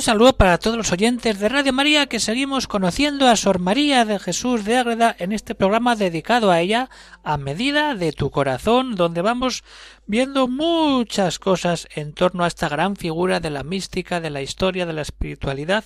[0.00, 4.06] Un saludo para todos los oyentes de Radio María que seguimos conociendo a Sor María
[4.06, 6.88] de Jesús de Ágreda en este programa dedicado a ella
[7.22, 9.62] a medida de tu corazón, donde vamos
[10.06, 14.86] viendo muchas cosas en torno a esta gran figura de la mística, de la historia,
[14.86, 15.84] de la espiritualidad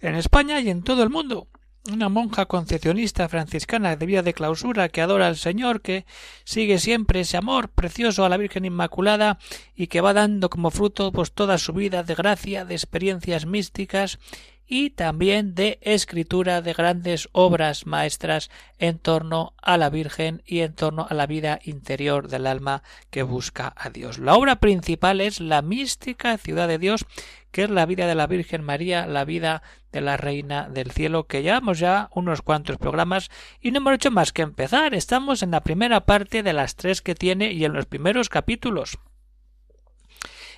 [0.00, 1.48] en España y en todo el mundo
[1.88, 6.06] una monja concepcionista franciscana de vida de clausura que adora al Señor, que
[6.44, 9.38] sigue siempre ese amor precioso a la Virgen Inmaculada
[9.74, 14.18] y que va dando como fruto pues toda su vida de gracia, de experiencias místicas
[14.66, 20.74] y también de escritura de grandes obras maestras en torno a la Virgen y en
[20.74, 24.18] torno a la vida interior del alma que busca a Dios.
[24.18, 27.06] La obra principal es la mística ciudad de Dios,
[27.52, 31.26] que es la vida de la Virgen María, la vida de la Reina del Cielo,
[31.26, 34.94] que llevamos ya unos cuantos programas y no hemos hecho más que empezar.
[34.94, 38.98] Estamos en la primera parte de las tres que tiene y en los primeros capítulos.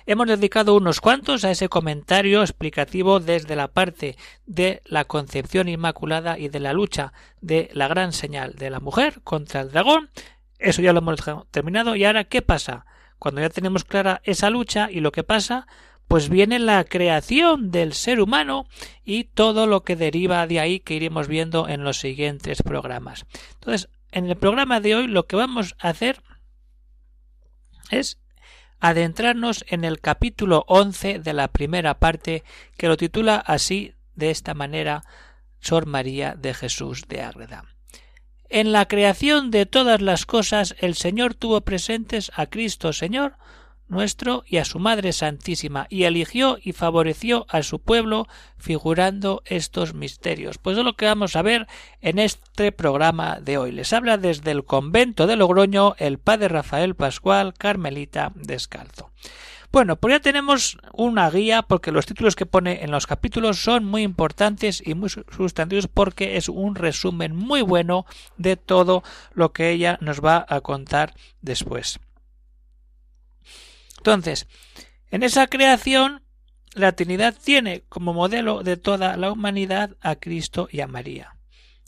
[0.05, 6.39] Hemos dedicado unos cuantos a ese comentario explicativo desde la parte de la concepción inmaculada
[6.39, 10.09] y de la lucha de la gran señal de la mujer contra el dragón.
[10.57, 11.19] Eso ya lo hemos
[11.51, 11.95] terminado.
[11.95, 12.85] Y ahora, ¿qué pasa?
[13.17, 15.67] Cuando ya tenemos clara esa lucha y lo que pasa,
[16.07, 18.65] pues viene la creación del ser humano
[19.05, 23.25] y todo lo que deriva de ahí que iremos viendo en los siguientes programas.
[23.53, 26.23] Entonces, en el programa de hoy lo que vamos a hacer
[27.91, 28.19] es
[28.79, 32.43] adentrarnos en el capítulo 11 de la primera parte
[32.77, 35.03] que lo titula así de esta manera
[35.59, 37.65] Sor María de Jesús de Ágreda.
[38.49, 43.35] En la creación de todas las cosas el Señor tuvo presentes a Cristo Señor
[43.89, 48.27] nuestro y a su Madre Santísima, y eligió y favoreció a su pueblo
[48.57, 50.57] figurando estos misterios.
[50.57, 51.67] Pues es lo que vamos a ver
[52.01, 53.71] en este programa de hoy.
[53.71, 59.11] Les habla desde el convento de Logroño el padre Rafael Pascual, Carmelita Descalzo.
[59.71, 63.85] Bueno, pues ya tenemos una guía porque los títulos que pone en los capítulos son
[63.85, 68.07] muy importantes y muy sustantivos porque es un resumen muy bueno
[68.37, 71.99] de todo lo que ella nos va a contar después.
[73.99, 74.47] Entonces,
[75.11, 76.23] en esa creación,
[76.73, 81.35] la Trinidad tiene como modelo de toda la humanidad a Cristo y a María,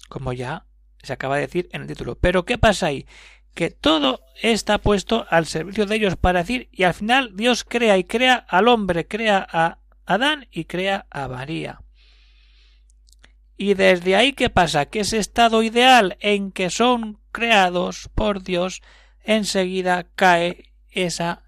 [0.10, 0.66] como ya
[1.02, 2.16] se acaba de decir en el título.
[2.16, 3.06] Pero ¿qué pasa ahí?
[3.54, 7.98] Que todo está puesto al servicio de ellos para decir, y al final Dios crea
[7.98, 11.82] y crea al hombre, crea a Adán y crea a María.
[13.56, 14.88] Y desde ahí, ¿qué pasa?
[14.88, 18.82] Que ese estado ideal en que son creados por Dios,
[19.24, 21.44] enseguida cae esa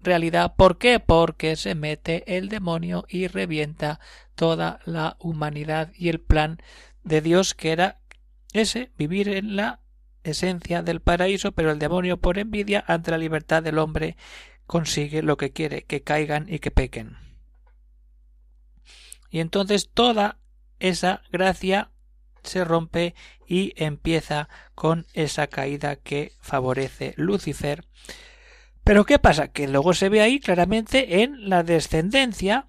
[0.00, 0.54] realidad.
[0.56, 1.00] ¿Por qué?
[1.00, 4.00] Porque se mete el demonio y revienta
[4.34, 6.58] toda la humanidad y el plan
[7.04, 7.98] de Dios que era
[8.52, 9.80] ese, vivir en la
[10.24, 14.16] esencia del paraíso, pero el demonio por envidia ante la libertad del hombre
[14.66, 17.16] consigue lo que quiere, que caigan y que pequen.
[19.30, 20.38] Y entonces toda
[20.78, 21.90] esa gracia
[22.42, 23.14] se rompe
[23.46, 27.84] y empieza con esa caída que favorece Lucifer
[28.88, 29.48] pero ¿qué pasa?
[29.48, 32.68] Que luego se ve ahí claramente en la descendencia,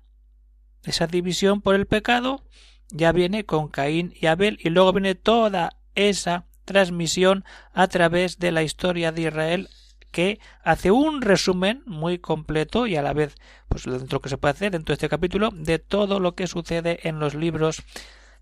[0.84, 2.44] esa división por el pecado,
[2.90, 8.52] ya viene con Caín y Abel y luego viene toda esa transmisión a través de
[8.52, 9.70] la historia de Israel
[10.12, 13.36] que hace un resumen muy completo y a la vez
[13.70, 17.00] pues dentro que se puede hacer dentro de este capítulo de todo lo que sucede
[17.08, 17.82] en los libros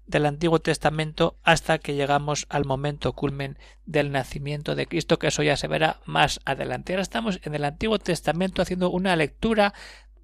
[0.07, 5.43] del Antiguo Testamento hasta que llegamos al momento culmen del nacimiento de Cristo, que eso
[5.43, 6.93] ya se verá más adelante.
[6.93, 9.73] Ahora estamos en el Antiguo Testamento haciendo una lectura,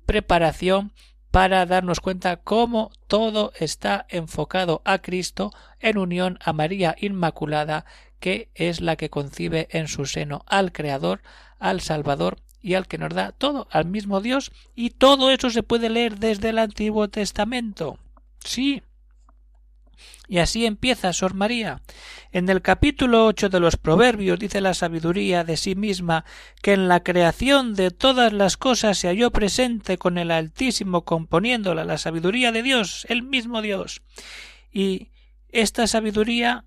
[0.06, 0.94] preparación
[1.32, 7.86] para darnos cuenta cómo todo está enfocado a Cristo en unión a María Inmaculada,
[8.20, 11.22] que es la que concibe en su seno al Creador,
[11.60, 15.64] al Salvador y al que nos da todo, al mismo Dios, y todo eso se
[15.64, 17.98] puede leer desde el Antiguo Testamento.
[18.40, 18.84] Sí,
[20.28, 21.82] y así empieza Sor María.
[22.32, 26.26] En el capítulo ocho de los Proverbios dice la sabiduría de sí misma
[26.62, 31.86] que en la creación de todas las cosas se halló presente con el Altísimo componiéndola
[31.86, 34.02] la sabiduría de Dios, el mismo Dios.
[34.72, 35.10] Y
[35.50, 36.66] esta sabiduría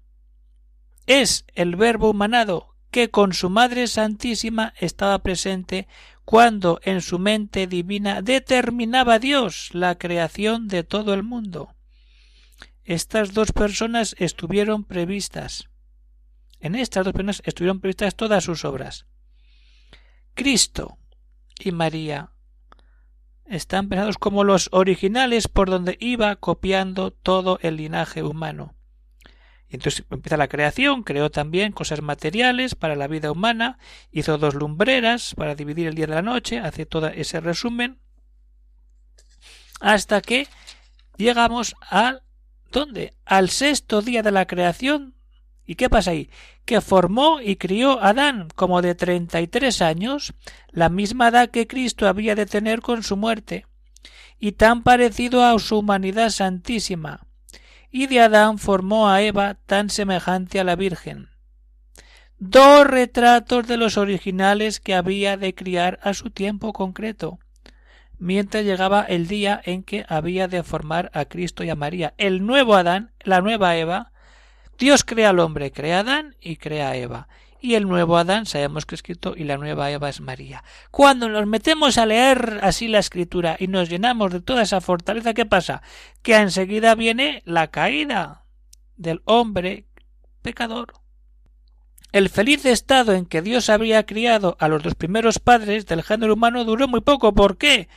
[1.06, 5.88] es el Verbo humanado que con su Madre Santísima estaba presente
[6.24, 11.75] cuando en su mente divina determinaba Dios la creación de todo el mundo
[12.86, 15.68] estas dos personas estuvieron previstas
[16.60, 19.06] En estas dos personas estuvieron previstas todas sus obras.
[20.34, 20.96] Cristo
[21.58, 22.30] y María
[23.44, 28.74] están pensados como los originales por donde iba copiando todo el linaje humano.
[29.68, 33.78] Y entonces empieza la creación, creó también cosas materiales para la vida humana,
[34.12, 37.98] hizo dos lumbreras para dividir el día de la noche, hace todo ese resumen,
[39.80, 40.46] hasta que
[41.16, 42.22] llegamos al
[42.72, 43.14] ¿dónde?
[43.24, 45.14] Al sexto día de la creación.
[45.66, 46.30] ¿Y qué pasa ahí?
[46.64, 50.34] Que formó y crió a Adán como de treinta y tres años,
[50.70, 53.66] la misma edad que Cristo había de tener con su muerte,
[54.38, 57.26] y tan parecido a su humanidad santísima,
[57.90, 61.30] y de Adán formó a Eva tan semejante a la Virgen.
[62.38, 67.38] Dos retratos de los originales que había de criar a su tiempo concreto,
[68.18, 72.14] mientras llegaba el día en que había de formar a Cristo y a María.
[72.18, 74.12] El nuevo Adán, la nueva Eva,
[74.78, 77.28] Dios crea al hombre, crea a Adán y crea a Eva.
[77.60, 80.62] Y el nuevo Adán sabemos que es escrito y la nueva Eva es María.
[80.90, 85.34] Cuando nos metemos a leer así la escritura y nos llenamos de toda esa fortaleza,
[85.34, 85.82] ¿qué pasa?
[86.22, 88.44] Que enseguida viene la caída
[88.96, 89.86] del hombre
[90.42, 90.92] pecador.
[92.16, 96.32] El feliz estado en que Dios habría criado a los dos primeros padres del género
[96.32, 97.34] humano duró muy poco.
[97.34, 97.90] ¿Por qué?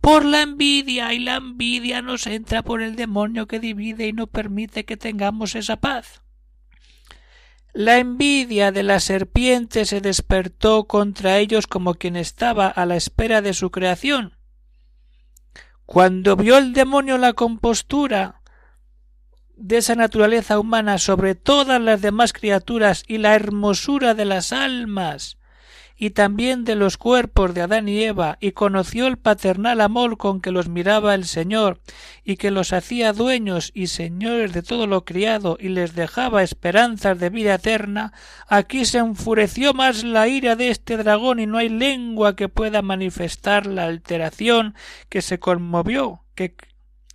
[0.00, 4.28] Por la envidia, y la envidia nos entra por el demonio que divide y no
[4.28, 6.22] permite que tengamos esa paz.
[7.72, 13.42] La envidia de la serpiente se despertó contra ellos como quien estaba a la espera
[13.42, 14.38] de su creación.
[15.86, 18.35] Cuando vio el demonio la compostura
[19.56, 25.38] de esa naturaleza humana sobre todas las demás criaturas y la hermosura de las almas
[25.98, 30.42] y también de los cuerpos de Adán y Eva, y conoció el paternal amor con
[30.42, 31.80] que los miraba el Señor,
[32.22, 37.18] y que los hacía dueños y señores de todo lo criado, y les dejaba esperanzas
[37.18, 38.12] de vida eterna,
[38.46, 42.82] aquí se enfureció más la ira de este dragón, y no hay lengua que pueda
[42.82, 44.74] manifestar la alteración
[45.08, 46.54] que se conmovió, que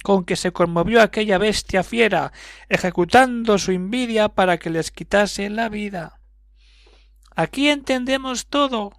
[0.03, 2.31] con que se conmovió aquella bestia fiera,
[2.69, 6.19] ejecutando su envidia para que les quitase la vida.
[7.36, 8.92] Aquí entendemos todo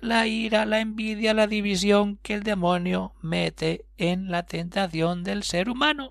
[0.00, 5.70] la ira, la envidia, la división que el demonio mete en la tentación del ser
[5.70, 6.10] humano.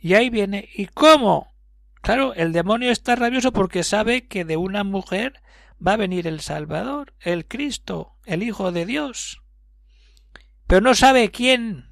[0.00, 0.68] Y ahí viene.
[0.74, 1.52] ¿Y cómo?
[2.02, 5.42] Claro, el demonio está rabioso porque sabe que de una mujer
[5.86, 9.42] va a venir el Salvador, el Cristo, el Hijo de Dios.
[10.66, 11.89] Pero no sabe quién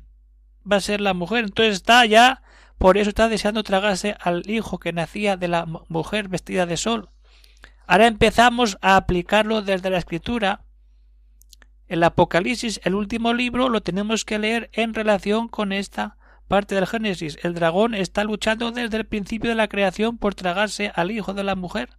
[0.71, 1.45] va a ser la mujer.
[1.45, 2.43] Entonces está ya,
[2.79, 7.11] por eso está deseando tragarse al hijo que nacía de la mujer vestida de sol.
[7.87, 10.63] Ahora empezamos a aplicarlo desde la escritura.
[11.87, 16.19] El Apocalipsis, el último libro, lo tenemos que leer en relación con esta
[16.49, 17.39] parte del Génesis.
[17.43, 21.45] El dragón está luchando desde el principio de la creación por tragarse al hijo de
[21.45, 21.98] la mujer.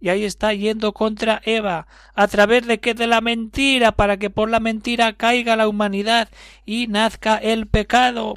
[0.00, 4.30] Y ahí está yendo contra Eva, a través de que de la mentira, para que
[4.30, 6.30] por la mentira caiga la humanidad
[6.64, 8.34] y nazca el pecado.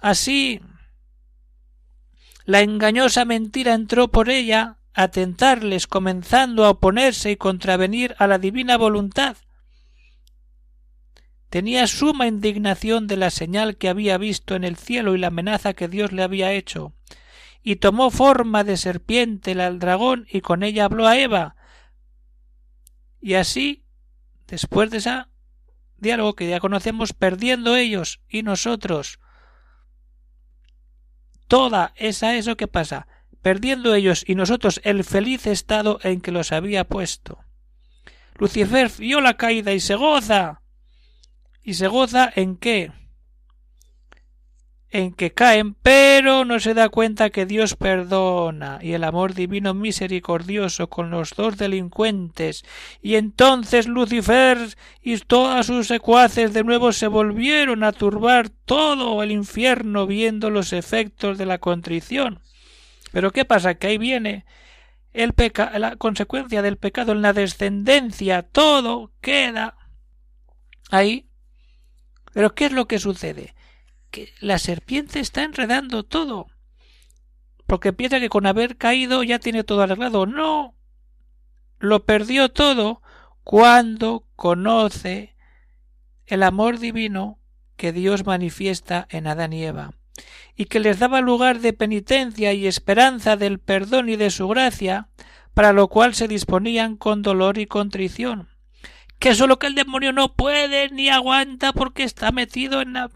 [0.00, 0.60] Así,
[2.44, 8.38] la engañosa mentira entró por ella a tentarles comenzando a oponerse y contravenir a la
[8.38, 9.36] divina voluntad.
[11.50, 15.72] Tenía suma indignación de la señal que había visto en el cielo y la amenaza
[15.72, 16.92] que Dios le había hecho,
[17.62, 21.56] y tomó forma de serpiente el dragón y con ella habló a Eva.
[23.20, 23.84] Y así,
[24.46, 25.24] después de ese
[25.96, 29.18] diálogo que ya conocemos, perdiendo ellos y nosotros
[31.48, 33.08] toda esa eso que pasa,
[33.42, 37.38] perdiendo ellos y nosotros el feliz estado en que los había puesto.
[38.36, 40.62] Lucifer vio la caída y se goza.
[41.62, 42.92] ¿Y se goza en qué?
[44.90, 49.74] En que caen, pero no se da cuenta que Dios perdona y el amor divino
[49.74, 52.64] misericordioso con los dos delincuentes.
[53.02, 54.58] Y entonces Lucifer
[55.02, 60.72] y todas sus secuaces de nuevo se volvieron a turbar todo el infierno viendo los
[60.72, 62.40] efectos de la contrición.
[63.12, 63.74] Pero ¿qué pasa?
[63.74, 64.46] Que ahí viene
[65.12, 69.76] el peca la consecuencia del pecado en la descendencia, todo queda
[70.90, 71.28] ahí.
[72.32, 73.54] Pero ¿qué es lo que sucede?
[74.10, 76.46] Que la serpiente está enredando todo.
[77.66, 80.26] Porque piensa que con haber caído ya tiene todo arreglado.
[80.26, 80.74] No.
[81.78, 83.02] Lo perdió todo
[83.44, 85.36] cuando conoce
[86.26, 87.38] el amor divino
[87.76, 89.92] que Dios manifiesta en Adán y Eva
[90.56, 95.08] y que les daba lugar de penitencia y esperanza del perdón y de su gracia,
[95.54, 98.48] para lo cual se disponían con dolor y contrición.
[99.18, 102.94] Que eso es lo que el demonio no puede ni aguanta porque está metido en
[102.94, 103.10] la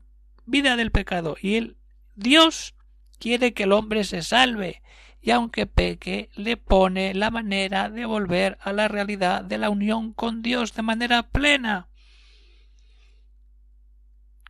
[0.47, 1.37] vida del pecado.
[1.41, 1.77] Y el
[2.15, 2.75] Dios
[3.19, 4.83] quiere que el hombre se salve
[5.21, 10.13] y aunque peque, le pone la manera de volver a la realidad de la unión
[10.13, 11.89] con Dios de manera plena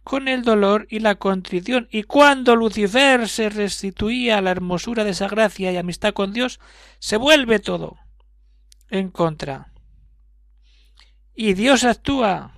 [0.03, 5.11] con el dolor y la contrición, y cuando Lucifer se restituía a la hermosura de
[5.11, 6.61] esa gracia y amistad con Dios,
[6.99, 7.99] se vuelve todo
[8.91, 9.73] en contra.
[11.35, 12.53] Y Dios actúa.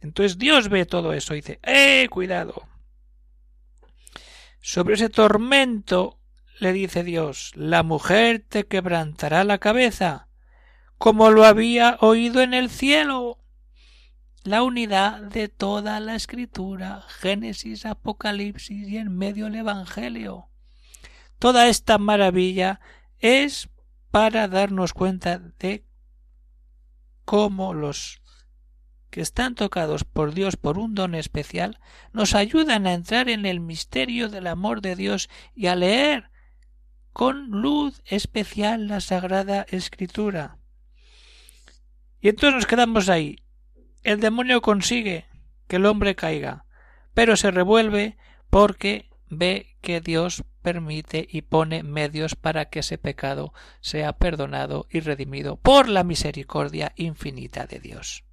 [0.00, 2.66] Entonces Dios ve todo eso y dice, ¡eh, cuidado!
[4.60, 6.18] Sobre ese tormento
[6.58, 10.28] le dice Dios, la mujer te quebrantará la cabeza,
[10.98, 13.38] como lo había oído en el cielo
[14.42, 20.48] la unidad de toda la escritura, Génesis, Apocalipsis y en medio el Evangelio.
[21.38, 22.80] Toda esta maravilla
[23.18, 23.68] es
[24.10, 25.84] para darnos cuenta de
[27.24, 28.19] cómo los
[29.10, 31.78] que están tocados por Dios por un don especial
[32.12, 36.30] nos ayudan a entrar en el misterio del amor de Dios y a leer
[37.12, 40.58] con luz especial la Sagrada Escritura.
[42.20, 43.36] Y entonces nos quedamos ahí,
[44.02, 45.26] el demonio consigue
[45.66, 46.64] que el hombre caiga,
[47.14, 48.16] pero se revuelve
[48.50, 55.00] porque ve que Dios permite y pone medios para que ese pecado sea perdonado y
[55.00, 58.24] redimido por la misericordia infinita de Dios.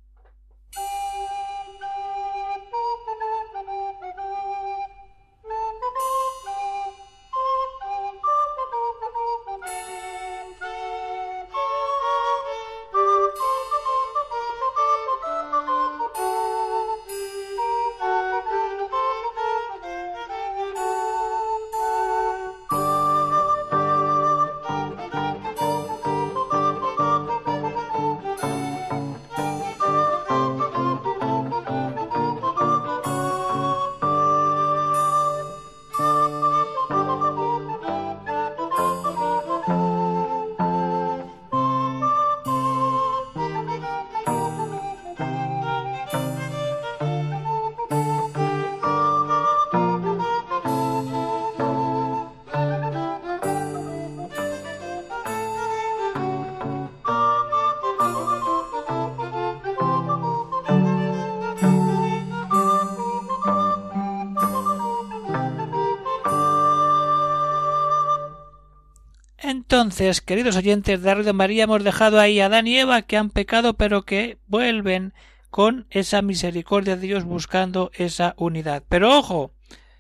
[69.78, 73.30] Entonces, queridos oyentes de Radio María, hemos dejado ahí a Adán y Eva que han
[73.30, 75.14] pecado, pero que vuelven
[75.52, 78.84] con esa misericordia de Dios buscando esa unidad.
[78.90, 79.54] Pero ojo,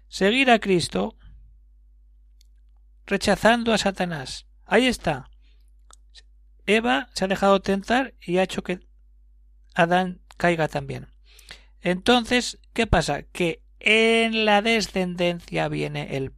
[0.07, 1.15] seguir a Cristo
[3.05, 4.47] rechazando a Satanás.
[4.65, 5.29] Ahí está.
[6.65, 8.79] Eva se ha dejado tentar y ha hecho que
[9.75, 11.05] Adán caiga también.
[11.81, 13.21] Entonces, ¿qué pasa?
[13.21, 16.31] Que en la descendencia viene el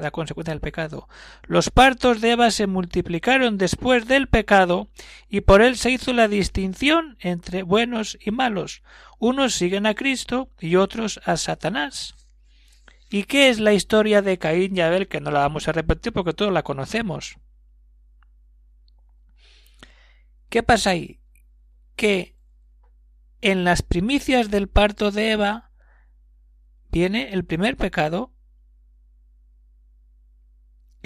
[0.00, 1.08] la consecuencia del pecado.
[1.42, 4.88] Los partos de Eva se multiplicaron después del pecado
[5.28, 8.82] y por él se hizo la distinción entre buenos y malos.
[9.18, 12.14] Unos siguen a Cristo y otros a Satanás.
[13.08, 15.08] ¿Y qué es la historia de Caín y Abel?
[15.08, 17.38] Que no la vamos a repetir porque todos la conocemos.
[20.48, 21.20] ¿Qué pasa ahí?
[21.96, 22.36] Que
[23.40, 25.70] en las primicias del parto de Eva
[26.90, 28.32] viene el primer pecado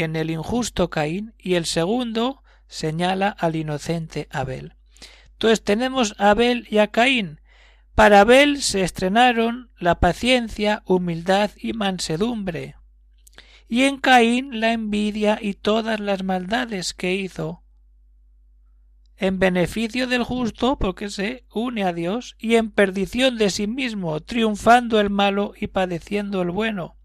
[0.02, 4.74] en el injusto Caín y el segundo señala al inocente Abel.
[5.32, 7.40] Entonces tenemos a Abel y a Caín.
[7.94, 12.76] Para Abel se estrenaron la paciencia, humildad y mansedumbre.
[13.68, 17.62] Y en Caín la envidia y todas las maldades que hizo.
[19.16, 24.20] En beneficio del justo, porque se une a Dios, y en perdición de sí mismo,
[24.20, 26.96] triunfando el malo y padeciendo el bueno.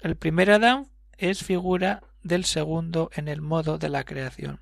[0.00, 0.91] El primer Adán
[1.30, 4.60] es figura del segundo en el modo de la creación.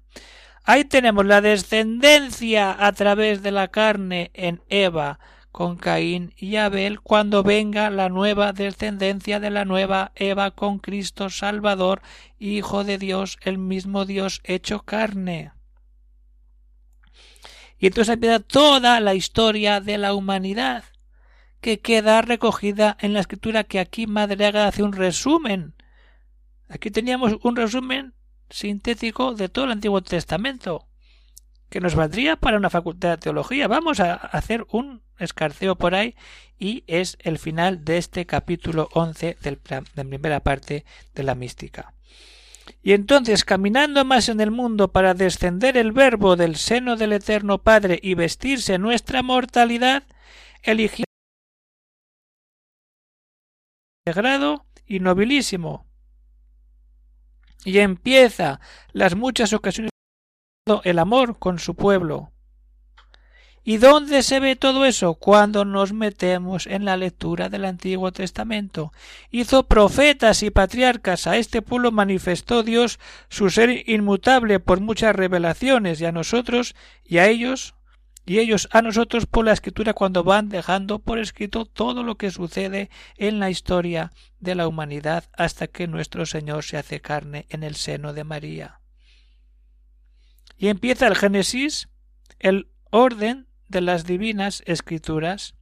[0.65, 5.19] Ahí tenemos la descendencia a través de la carne en Eva
[5.51, 11.29] con Caín y Abel cuando venga la nueva descendencia de la nueva Eva con Cristo
[11.29, 12.03] Salvador,
[12.39, 15.53] Hijo de Dios, el mismo Dios hecho carne.
[17.79, 20.85] Y entonces empieza toda la historia de la humanidad,
[21.61, 25.75] que queda recogida en la escritura que aquí Madre hace un resumen
[26.71, 28.15] Aquí teníamos un resumen
[28.49, 30.87] sintético de todo el Antiguo Testamento,
[31.69, 33.67] que nos valdría para una facultad de teología.
[33.67, 36.15] Vamos a hacer un escarceo por ahí
[36.59, 40.85] y es el final de este capítulo 11 de la primera parte
[41.15, 41.93] de la mística.
[42.83, 47.59] Y entonces, caminando más en el mundo para descender el verbo del seno del Eterno
[47.59, 50.05] Padre y vestirse nuestra mortalidad,
[50.63, 51.05] eligió
[54.07, 55.90] sagrado y nobilísimo,
[57.65, 58.61] y empieza
[58.93, 59.91] las muchas ocasiones
[60.85, 62.31] el amor con su pueblo.
[63.63, 65.15] ¿Y dónde se ve todo eso?
[65.15, 68.93] Cuando nos metemos en la lectura del Antiguo Testamento.
[69.31, 72.99] Hizo profetas y patriarcas, a este pueblo manifestó Dios
[73.29, 76.75] su ser inmutable por muchas revelaciones, y a nosotros
[77.05, 77.75] y a ellos
[78.27, 82.31] y ellos a nosotros por la escritura cuando van dejando por escrito todo lo que
[82.31, 87.63] sucede en la historia de la humanidad hasta que nuestro Señor se hace carne en
[87.63, 88.81] el seno de María.
[90.57, 91.89] Y empieza el Génesis,
[92.39, 95.55] el orden de las divinas escrituras.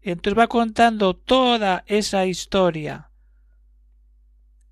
[0.00, 3.10] Y entonces va contando toda esa historia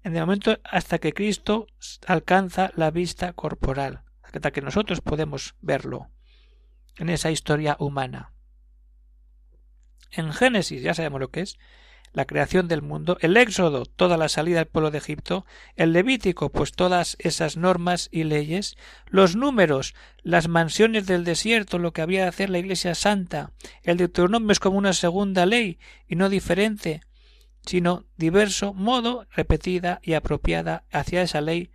[0.02, 1.66] en el momento hasta que Cristo
[2.06, 4.05] alcanza la vista corporal
[4.36, 6.10] hasta que nosotros podemos verlo
[6.96, 8.32] en esa historia humana.
[10.10, 11.58] En Génesis ya sabemos lo que es
[12.12, 16.50] la creación del mundo, el Éxodo, toda la salida del pueblo de Egipto, el Levítico,
[16.50, 18.76] pues todas esas normas y leyes,
[19.06, 23.52] los números, las mansiones del desierto, lo que había de hacer la Iglesia Santa,
[23.82, 25.78] el Deuteronomio es como una segunda ley
[26.08, 27.02] y no diferente,
[27.66, 31.70] sino diverso modo, repetida y apropiada hacia esa ley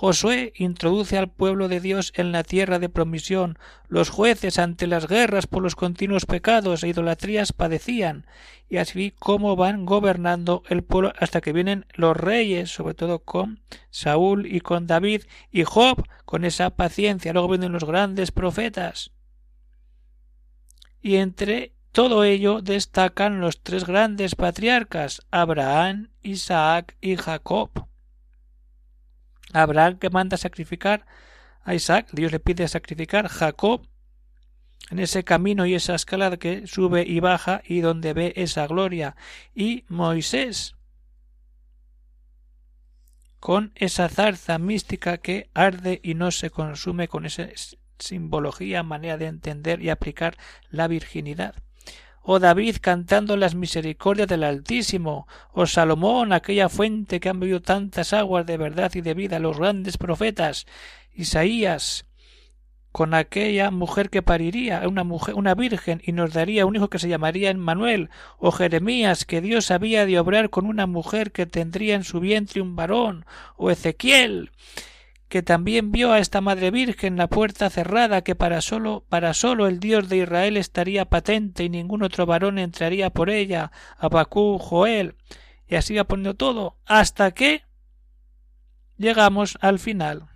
[0.00, 3.58] Josué introduce al pueblo de Dios en la tierra de promisión.
[3.88, 8.24] Los jueces ante las guerras por los continuos pecados e idolatrías padecían,
[8.68, 13.58] y así como van gobernando el pueblo hasta que vienen los reyes, sobre todo con
[13.90, 17.32] Saúl y con David y Job, con esa paciencia.
[17.32, 19.10] Luego vienen los grandes profetas.
[21.02, 27.88] Y entre todo ello destacan los tres grandes patriarcas, Abraham, Isaac y Jacob.
[29.52, 31.06] Abraham que manda sacrificar
[31.64, 33.86] a Isaac, Dios le pide sacrificar, Jacob
[34.90, 39.16] en ese camino y esa escalada que sube y baja y donde ve esa gloria,
[39.54, 40.74] y Moisés
[43.40, 47.48] con esa zarza mística que arde y no se consume con esa
[47.98, 50.36] simbología, manera de entender y aplicar
[50.70, 51.54] la virginidad
[52.22, 58.12] o David cantando las misericordias del Altísimo, o Salomón, aquella fuente que han bebido tantas
[58.12, 60.66] aguas de verdad y de vida, los grandes profetas,
[61.14, 62.06] Isaías,
[62.92, 66.98] con aquella mujer que pariría, una mujer, una virgen, y nos daría un hijo que
[66.98, 71.94] se llamaría Emmanuel, o Jeremías, que Dios había de obrar con una mujer que tendría
[71.94, 73.24] en su vientre un varón,
[73.56, 74.50] o Ezequiel,
[75.28, 79.66] que también vio a esta Madre Virgen la puerta cerrada que para solo para solo
[79.66, 85.16] el Dios de Israel estaría patente y ningún otro varón entraría por ella, Abacú, Joel,
[85.66, 87.62] y así va poniendo todo, hasta que
[88.96, 90.28] llegamos al final.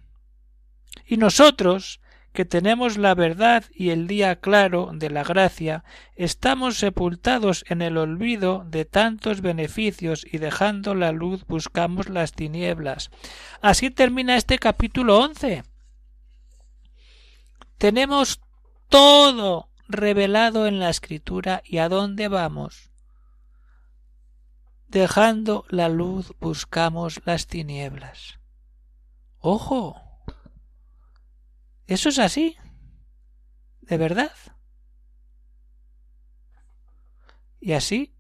[1.07, 2.02] Y nosotros,
[2.33, 5.85] que tenemos la verdad y el día claro de la gracia,
[6.17, 13.11] estamos sepultados en el olvido de tantos beneficios y dejando la luz buscamos las tinieblas.
[13.61, 15.63] Así termina este capítulo once.
[17.79, 18.41] Tenemos
[18.89, 22.91] todo revelado en la escritura y a dónde vamos.
[24.89, 28.39] Dejando la luz buscamos las tinieblas.
[29.39, 30.02] ¡Ojo!
[31.93, 32.57] Eso es así.
[33.83, 34.33] De verdad.
[37.61, 38.15] Y así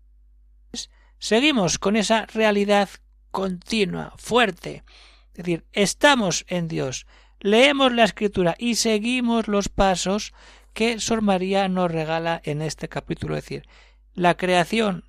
[1.19, 2.89] seguimos con esa realidad
[3.31, 4.83] continua, fuerte.
[5.29, 7.07] Es decir, estamos en Dios,
[7.41, 10.35] leemos la escritura y seguimos los pasos
[10.75, 13.37] que Sor María nos regala en este capítulo.
[13.37, 13.69] Es decir,
[14.15, 15.05] la creación,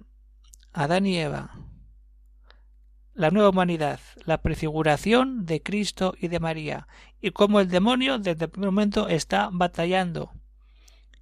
[0.71, 1.57] Adán y Eva,
[3.15, 6.87] la nueva humanidad, la prefiguración de Cristo y de María,
[7.23, 10.33] y cómo el demonio desde el primer momento está batallando,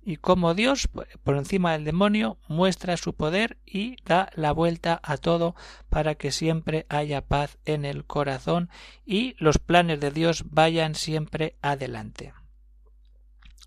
[0.03, 0.89] y cómo Dios,
[1.23, 5.55] por encima del demonio, muestra su poder y da la vuelta a todo
[5.91, 8.71] para que siempre haya paz en el corazón
[9.05, 12.33] y los planes de Dios vayan siempre adelante.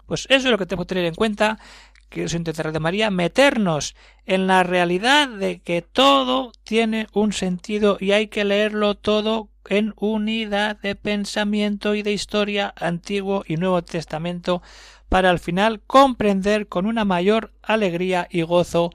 [0.07, 1.61] Pues eso es lo que tenemos que tener en cuenta
[2.09, 3.95] que es intentar de María, meternos
[4.27, 9.95] en la realidad de que todo tiene un sentido y hay que leerlo todo en
[9.97, 14.63] unidad de pensamiento y de historia antiguo y nuevo testamento
[15.09, 18.91] para al final comprender con una mayor alegría y gozo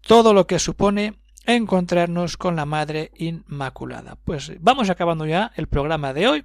[0.00, 1.14] todo lo que supone
[1.46, 4.16] encontrarnos con la Madre Inmaculada.
[4.24, 6.44] Pues vamos acabando ya el programa de hoy.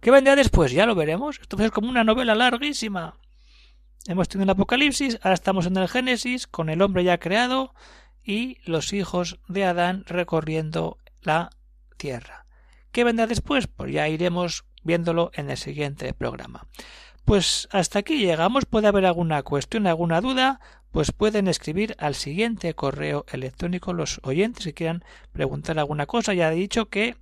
[0.00, 0.72] ¿Qué vendrá después?
[0.72, 1.38] Ya lo veremos.
[1.40, 3.16] Esto es como una novela larguísima.
[4.06, 7.72] Hemos tenido el Apocalipsis, ahora estamos en el Génesis, con el hombre ya creado
[8.22, 11.50] y los hijos de Adán recorriendo la
[11.96, 12.46] tierra.
[12.92, 13.66] ¿Qué vendrá después?
[13.66, 16.66] Pues ya iremos viéndolo en el siguiente programa.
[17.24, 18.66] Pues hasta aquí llegamos.
[18.66, 20.60] Puede haber alguna cuestión, alguna duda.
[20.92, 26.34] pues pueden escribir al siguiente correo electrónico los oyentes que quieran preguntar alguna cosa.
[26.34, 27.16] Ya he dicho que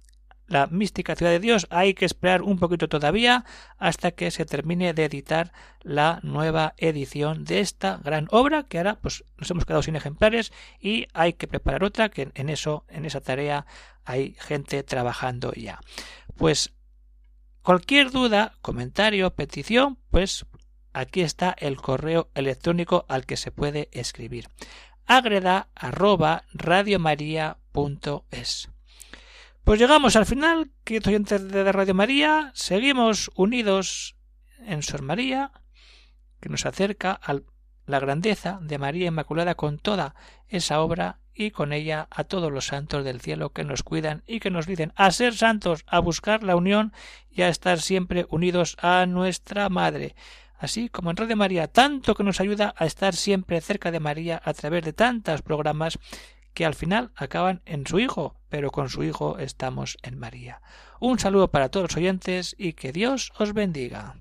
[0.53, 1.67] la mística ciudad de Dios.
[1.71, 3.47] Hay que esperar un poquito todavía
[3.79, 8.99] hasta que se termine de editar la nueva edición de esta gran obra que ahora
[9.01, 13.07] pues nos hemos quedado sin ejemplares y hay que preparar otra que en eso en
[13.07, 13.67] esa tarea
[14.05, 15.81] hay gente trabajando ya.
[16.37, 16.73] Pues
[17.63, 20.45] cualquier duda comentario petición pues
[20.93, 24.49] aquí está el correo electrónico al que se puede escribir.
[25.07, 28.69] agreda arroba radiomaria.es
[29.65, 34.17] pues llegamos al final, queridos oyentes de Radio María, seguimos unidos
[34.67, 35.53] en Sor María,
[36.41, 37.39] que nos acerca a
[37.87, 40.15] la grandeza de María Inmaculada con toda
[40.49, 44.41] esa obra y con ella a todos los santos del cielo que nos cuidan y
[44.41, 46.93] que nos dicen a ser santos, a buscar la unión
[47.31, 50.17] y a estar siempre unidos a nuestra Madre.
[50.59, 54.41] Así como en Radio María, tanto que nos ayuda a estar siempre cerca de María
[54.45, 55.99] a través de tantos programas
[56.55, 60.61] que al final acaban en su Hijo, pero con su Hijo estamos en María.
[61.01, 64.17] Un saludo para todos los oyentes y que Dios os bendiga.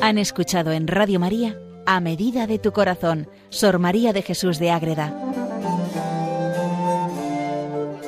[0.00, 4.70] Han escuchado en Radio María A Medida de tu Corazón, Sor María de Jesús de
[4.70, 5.23] Ágreda